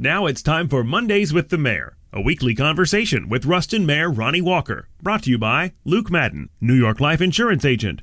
[0.00, 4.40] Now it's time for Mondays with the Mayor, a weekly conversation with Ruston Mayor Ronny
[4.40, 4.88] Walker.
[5.02, 8.02] Brought to you by Luke Madden, New York Life Insurance Agent.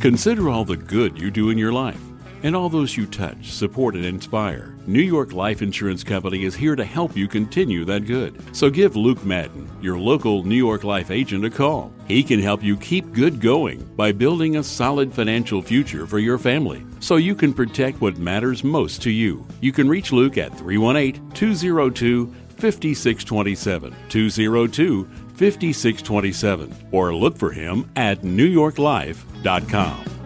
[0.00, 2.07] Consider all the good you do in your life
[2.42, 4.74] and all those you touch, support, and inspire.
[4.86, 8.40] New York Life Insurance Company is here to help you continue that good.
[8.56, 11.92] So give Luke Madden, your local New York Life agent, a call.
[12.06, 16.38] He can help you keep good going by building a solid financial future for your
[16.38, 19.46] family so you can protect what matters most to you.
[19.60, 23.94] You can reach Luke at 318 202 5627.
[24.08, 26.74] 202 5627.
[26.90, 30.17] Or look for him at newyorklife.com.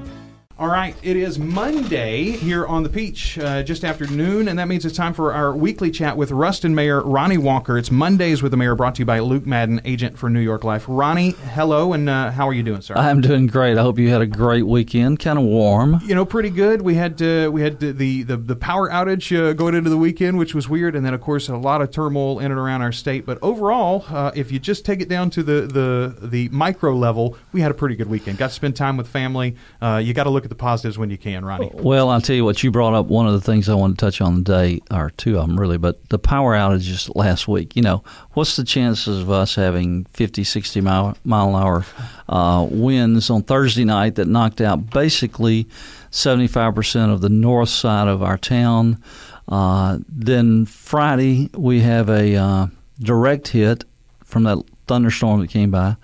[0.59, 4.69] All right, it is Monday here on the Peach, uh, just after noon, and that
[4.69, 7.79] means it's time for our weekly chat with Ruston Mayor Ronny Walker.
[7.79, 10.63] It's Mondays with the Mayor, brought to you by Luke Madden, agent for New York
[10.63, 10.85] Life.
[10.87, 12.95] Ronny, hello, and uh, how are you doing, sir?
[12.95, 13.79] I'm doing great.
[13.79, 15.21] I hope you had a great weekend.
[15.21, 16.01] Kind of warm.
[16.05, 16.83] You know, pretty good.
[16.83, 20.39] We had uh, we had the the, the power outage uh, going into the weekend,
[20.39, 22.93] which was weird, and then of course a lot of turmoil in and around our
[22.93, 23.25] state.
[23.25, 27.39] But overall, uh, if you just take it down to the the the micro level,
[27.53, 28.37] we had a pretty good weekend.
[28.37, 29.57] Got to spend time with family.
[29.81, 31.71] Uh, you got to look at the positives when you can, Ronny.
[31.73, 34.05] Well, I'll tell you what, you brought up one of the things I want to
[34.05, 37.77] touch on today, or two of them really, but the power outages last week.
[37.77, 41.87] You know, what's the chances of us having 50, 60 mile, mile an hour
[42.29, 45.65] uh, winds on Thursday night that knocked out basically
[46.11, 49.03] 75% of the north side of our town?
[49.49, 52.67] Uh, then Friday, we have a uh,
[53.01, 53.85] direct hit
[54.25, 55.97] from that thunderstorm that came by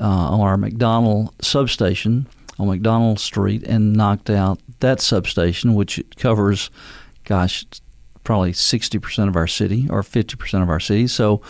[0.00, 2.26] uh, on our McDonald substation
[2.58, 6.70] on McDonald Street and knocked out that substation, which covers,
[7.24, 7.64] gosh,
[8.24, 11.06] probably 60% of our city or 50% of our city.
[11.06, 11.40] So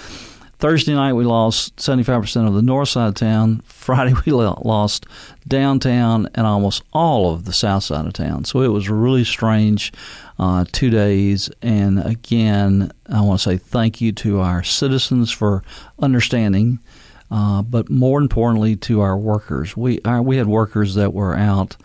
[0.58, 3.60] Thursday night we lost 75% of the north side of town.
[3.64, 5.06] Friday we lost
[5.46, 8.44] downtown and almost all of the south side of town.
[8.44, 9.92] So it was really strange
[10.38, 11.48] uh, two days.
[11.62, 15.62] And again, I want to say thank you to our citizens for
[16.00, 16.80] understanding
[17.30, 19.76] uh, but more importantly to our workers.
[19.76, 21.76] We our, we had workers that were out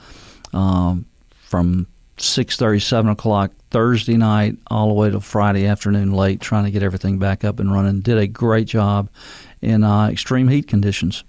[0.53, 1.87] um, from
[2.17, 6.71] six thirty, seven o'clock Thursday night all the way to Friday afternoon late, trying to
[6.71, 8.01] get everything back up and running.
[8.01, 9.09] Did a great job
[9.61, 11.23] in uh, extreme heat conditions.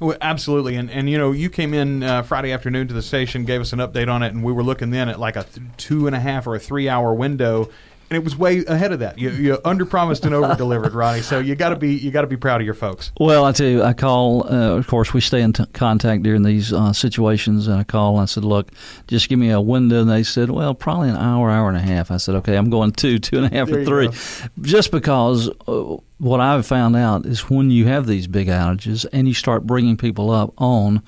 [0.00, 3.44] Well, absolutely, and and you know you came in uh, Friday afternoon to the station,
[3.44, 5.66] gave us an update on it, and we were looking then at like a th-
[5.76, 7.68] two and a half or a three hour window
[8.10, 9.18] and it was way ahead of that.
[9.18, 11.20] You, you under promised and over delivered, Ronny.
[11.22, 13.12] So you got to be you got to be proud of your folks.
[13.20, 14.46] Well, I tell you, I call.
[14.46, 18.14] Uh, of course, we stay in t- contact during these uh, situations, and I call
[18.14, 18.70] and I said, "Look,
[19.06, 21.82] just give me a window." And they said, "Well, probably an hour, hour and a
[21.82, 24.14] half." I said, "Okay, I'm going two, two and a half, There or three, go.
[24.62, 29.28] just because." Uh, what I've found out is when you have these big outages and
[29.28, 31.02] you start bringing people up on,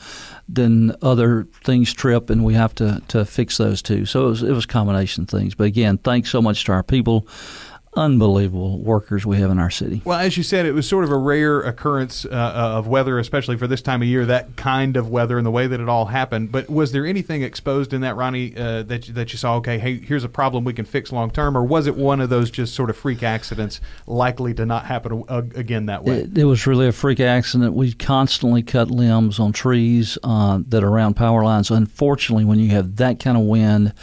[0.48, 4.06] then other things trip and we have to, to fix those too.
[4.06, 5.54] So it was, it was combination things.
[5.56, 7.26] But again, thanks so much to our people.
[7.96, 10.00] Unbelievable workers we have in our city.
[10.04, 13.56] Well, as you said, it was sort of a rare occurrence uh, of weather, especially
[13.56, 14.24] for this time of year.
[14.24, 16.52] That kind of weather and the way that it all happened.
[16.52, 19.56] But was there anything exposed in that, Ronny, uh, that you, that you saw?
[19.56, 22.30] Okay, hey, here's a problem we can fix long term, or was it one of
[22.30, 26.20] those just sort of freak accidents likely to not happen uh, again that way?
[26.20, 27.74] It, it was really a freak accident.
[27.74, 31.72] We constantly cut limbs on trees uh, that are around power lines.
[31.72, 33.94] Unfortunately, when you have that kind of wind,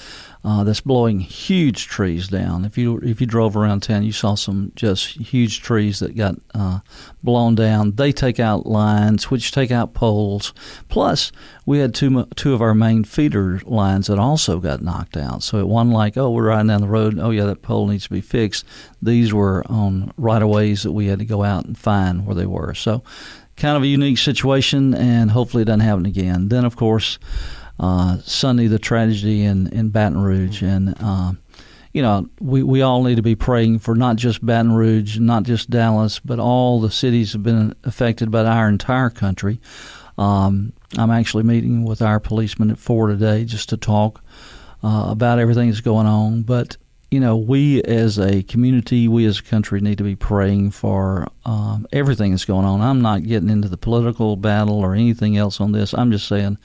[0.48, 2.64] uh, that's blowing huge trees down.
[2.64, 6.36] If you if you drove around town, you saw some just huge trees that got
[6.56, 6.80] uh,
[7.22, 7.96] blown down.
[7.96, 10.54] They take out lines, which take out poles.
[10.88, 11.34] Plus,
[11.66, 15.44] we had two two of our main feeder lines that also got knocked out.
[15.44, 17.20] So it wasn't like oh we're riding down the road.
[17.20, 18.64] Oh yeah, that pole needs to be fixed.
[19.02, 22.36] These were on right of ways that we had to go out and find where
[22.36, 22.74] they were.
[22.74, 23.04] So
[23.58, 26.48] kind of a unique situation, and hopefully it doesn't happen again.
[26.48, 27.20] Then of course
[27.80, 31.34] uh, Sunday the tragedy in, in Baton Rouge, and uh,
[31.94, 35.44] you know we, we all need to be praying for not just Baton Rouge, not
[35.44, 39.60] just Dallas, but all the cities have been affected by our entire country.
[40.18, 44.24] Um, I'm actually meeting with our policeman at four today just to talk
[44.84, 46.78] uh, about everything that's going on, but
[47.10, 51.28] you know, we as a community, we as a country need to be praying for
[51.46, 52.82] um, everything that's going on.
[52.82, 55.94] I'm not getting into the political battle or anything else on this.
[55.94, 56.58] I'm just saying,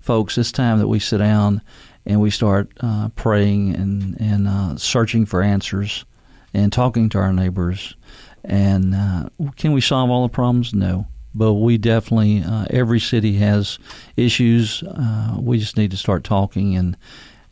[0.00, 1.60] folks, it's time that we sit down
[2.06, 6.06] and we start uh, praying and, and uh, searching for answers
[6.54, 7.94] and talking to our neighbors.
[8.42, 10.72] And uh, can we solve all the problems?
[10.72, 11.06] No.
[11.34, 13.78] But we definitely, uh, every city has
[14.16, 14.82] issues.
[14.82, 16.96] Uh, we just need to start talking and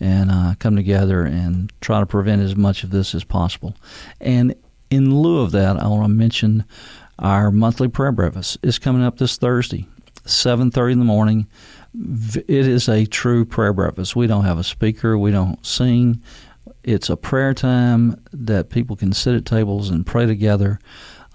[0.00, 3.74] and uh, come together and try to prevent as much of this as possible.
[4.20, 4.54] And
[4.90, 6.64] in lieu of that, I want to mention
[7.18, 9.86] our monthly prayer breakfast is coming up this Thursday,
[10.24, 11.46] seven thirty in the morning.
[11.94, 14.14] It is a true prayer breakfast.
[14.14, 15.18] We don't have a speaker.
[15.18, 16.22] We don't sing.
[16.84, 20.78] it's a prayer time that people can sit at tables and pray together.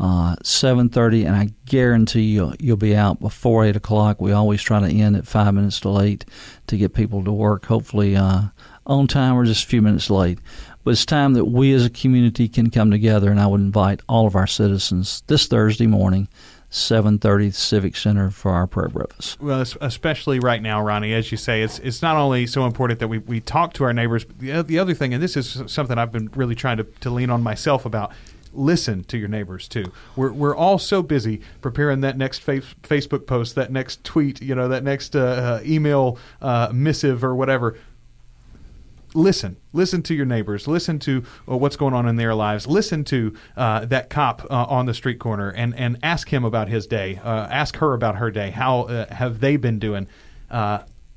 [0.03, 4.77] Uh, 7.30 and i guarantee you you'll be out before 8 o'clock we always try
[4.81, 6.25] to end at 5 minutes to 8
[6.67, 8.41] to get people to work hopefully uh,
[8.85, 10.39] on time or just a few minutes late
[10.83, 14.01] but it's time that we as a community can come together and i would invite
[14.09, 16.27] all of our citizens this thursday morning
[16.69, 19.39] 7:30 Civic Center for our prayer breakfast.
[19.39, 23.09] Well, especially right now, Ronny, as you say, it's it's not only so important that
[23.09, 24.25] we, we talk to our neighbors.
[24.39, 27.29] The, the other thing, and this is something I've been really trying to, to lean
[27.29, 28.11] on myself about.
[28.53, 29.91] Listen to your neighbors too.
[30.15, 34.53] We're we're all so busy preparing that next fa- Facebook post, that next tweet, you
[34.55, 37.77] know, that next uh, uh, email uh, missive or whatever.
[39.15, 39.57] Listen.
[39.73, 40.67] Listen to your neighbors.
[40.67, 42.65] Listen to uh, what's going on in their lives.
[42.65, 46.67] Listen to uh, that cop uh, on the street corner and, and ask him about
[46.67, 47.19] his day.
[47.23, 48.51] Ask her about her day.
[48.51, 50.07] How have they been doing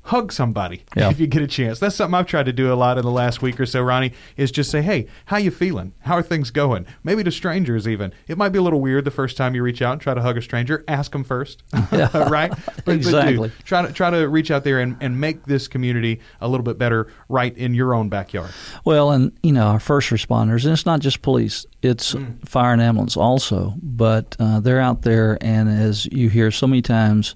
[0.07, 1.09] hug somebody yeah.
[1.09, 1.79] if you get a chance.
[1.79, 4.13] That's something I've tried to do a lot in the last week or so, Ronny,
[4.35, 5.93] is just say, hey, how you feeling?
[6.01, 6.85] How are things going?
[7.03, 8.13] Maybe to strangers even.
[8.27, 10.21] It might be a little weird the first time you reach out and try to
[10.21, 10.83] hug a stranger.
[10.87, 12.51] Ask them first, right?
[12.85, 13.49] But, exactly.
[13.49, 16.63] But try to, try to reach out there and, and make this community a little
[16.63, 18.51] bit better right in your own backyard.
[18.85, 22.47] Well, and, you know, our first responders, and it's not just police, it's mm.
[22.47, 26.81] fire and ambulance also, but uh, they're out there, and as you hear so many
[26.81, 27.35] times,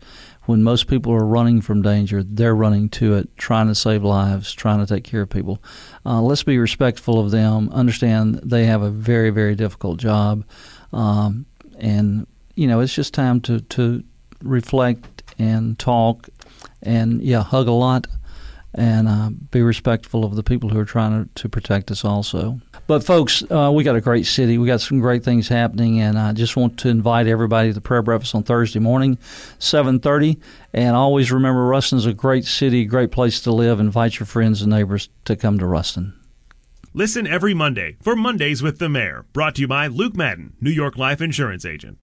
[0.51, 4.51] when most people are running from danger, they're running to it, trying to save lives,
[4.51, 5.63] trying to take care of people.
[6.05, 7.69] Uh, let's be respectful of them.
[7.69, 10.43] Understand they have a very, very difficult job,
[10.91, 11.45] um,
[11.79, 14.03] and you know it's just time to to
[14.43, 16.27] reflect and talk,
[16.83, 18.07] and yeah, hug a lot,
[18.75, 22.59] and uh, be respectful of the people who are trying to, to protect us also.
[22.91, 24.57] But folks, uh, we got a great city.
[24.57, 27.79] We got some great things happening, and I just want to invite everybody to the
[27.79, 29.17] prayer breakfast on Thursday morning,
[29.59, 30.37] seven thirty.
[30.73, 33.79] And always remember, Ruston's a great city, great place to live.
[33.79, 36.19] Invite your friends and neighbors to come to Ruston.
[36.93, 40.69] Listen every Monday for Mondays with the Mayor, brought to you by Luke Madden, New
[40.69, 41.97] York Life Insurance Agent.